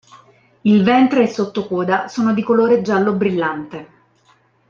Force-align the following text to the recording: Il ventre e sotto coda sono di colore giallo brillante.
Il 0.61 0.83
ventre 0.83 1.21
e 1.21 1.27
sotto 1.27 1.67
coda 1.67 2.07
sono 2.07 2.33
di 2.33 2.41
colore 2.41 2.81
giallo 2.81 3.13
brillante. 3.13 3.87